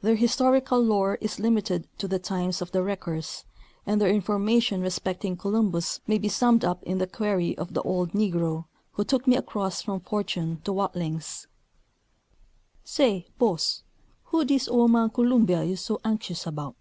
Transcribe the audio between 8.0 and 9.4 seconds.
negro who took me